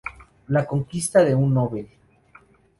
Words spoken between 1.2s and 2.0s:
de un Nobel".